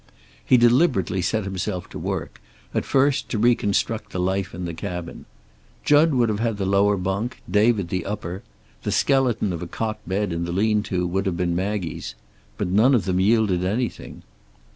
[0.43, 2.41] He deliberately set himself to work,
[2.73, 5.25] at first, to reconstruct the life in the cabin.
[5.85, 8.41] Jud would have had the lower bunk, David the upper.
[8.81, 12.15] The skeleton of a cot bed in the lean to would have been Maggie's.
[12.57, 14.23] But none of them yielded anything.